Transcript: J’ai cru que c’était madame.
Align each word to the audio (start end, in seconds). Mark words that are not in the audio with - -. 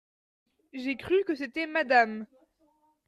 J’ai 0.73 0.97
cru 0.97 1.23
que 1.25 1.35
c’était 1.35 1.67
madame. 1.67 2.25